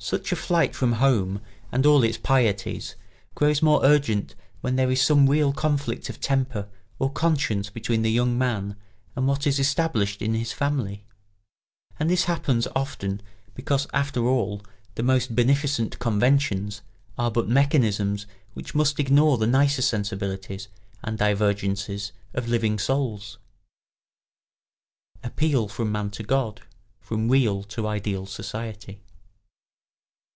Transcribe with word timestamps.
Such 0.00 0.30
a 0.30 0.36
flight 0.36 0.76
from 0.76 0.92
home 1.04 1.40
and 1.72 1.84
all 1.84 2.04
its 2.04 2.16
pieties 2.18 2.94
grows 3.34 3.62
more 3.62 3.84
urgent 3.84 4.36
when 4.60 4.76
there 4.76 4.92
is 4.92 5.02
some 5.02 5.28
real 5.28 5.52
conflict 5.52 6.08
of 6.08 6.20
temper 6.20 6.68
or 7.00 7.10
conscience 7.10 7.68
between 7.68 8.02
the 8.02 8.10
young 8.12 8.38
man 8.38 8.76
and 9.16 9.26
what 9.26 9.44
is 9.44 9.58
established 9.58 10.22
in 10.22 10.34
his 10.34 10.52
family; 10.52 11.04
and 11.98 12.08
this 12.08 12.24
happens 12.24 12.68
often 12.76 13.20
because, 13.56 13.88
after 13.92 14.24
all, 14.24 14.62
the 14.94 15.02
most 15.02 15.34
beneficent 15.34 15.98
conventions 15.98 16.80
are 17.18 17.32
but 17.32 17.48
mechanisms 17.48 18.24
which 18.54 18.76
must 18.76 19.00
ignore 19.00 19.36
the 19.36 19.48
nicer 19.48 19.82
sensibilities 19.82 20.68
and 21.02 21.18
divergences 21.18 22.12
of 22.34 22.48
living 22.48 22.78
souls. 22.78 23.36
[Sidenote: 25.16 25.32
Appeal 25.32 25.68
from 25.68 25.90
man 25.90 26.10
to 26.10 26.22
God, 26.22 26.62
from 27.00 27.28
real 27.28 27.64
to 27.64 27.88
ideal 27.88 28.26
society. 28.26 29.00